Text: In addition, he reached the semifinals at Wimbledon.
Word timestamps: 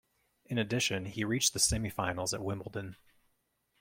In 0.47 0.57
addition, 0.57 1.05
he 1.05 1.23
reached 1.23 1.53
the 1.53 1.59
semifinals 1.59 2.33
at 2.33 2.41
Wimbledon. 2.41 2.95